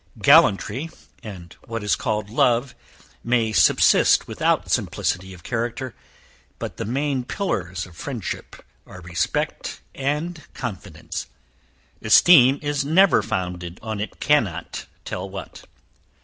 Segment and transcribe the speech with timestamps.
[0.19, 0.89] Gallantry,
[1.21, 2.73] and what is called love,
[3.23, 5.93] may subsist without simplicity of character;
[6.57, 11.27] but the main pillars of friendship, are respect and confidence
[12.01, 15.65] esteem is never founded on it cannot tell what.